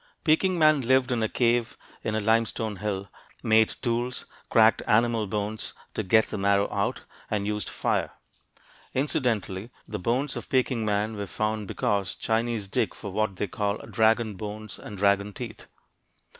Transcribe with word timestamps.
Peking 0.23 0.57
man 0.57 0.81
lived 0.81 1.11
in 1.11 1.21
a 1.21 1.29
cave 1.29 1.77
in 2.03 2.15
a 2.15 2.19
limestone 2.19 2.77
hill, 2.77 3.07
made 3.43 3.75
tools, 3.83 4.25
cracked 4.49 4.81
animal 4.87 5.27
bones 5.27 5.75
to 5.93 6.01
get 6.01 6.25
the 6.25 6.39
marrow 6.39 6.67
out, 6.73 7.03
and 7.29 7.45
used 7.45 7.69
fire. 7.69 8.09
Incidentally, 8.95 9.69
the 9.87 9.99
bones 9.99 10.35
of 10.35 10.49
Peking 10.49 10.83
man 10.83 11.15
were 11.15 11.27
found 11.27 11.67
because 11.67 12.15
Chinese 12.15 12.67
dig 12.67 12.95
for 12.95 13.11
what 13.11 13.35
they 13.35 13.45
call 13.45 13.77
"dragon 13.77 14.33
bones" 14.33 14.79
and 14.79 14.97
"dragon 14.97 15.33
teeth." 15.33 15.67